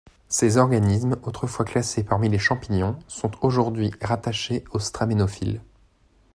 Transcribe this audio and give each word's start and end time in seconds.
Ces 0.29 0.57
organismes 0.57 1.15
autrefois 1.21 1.63
classés 1.63 2.03
parmi 2.03 2.27
les 2.27 2.39
champignons 2.39 2.97
sont 3.07 3.29
aujourd'hui 3.45 3.91
rattachés 4.01 4.63
aux 4.71 4.79
straménopiles. 4.79 5.61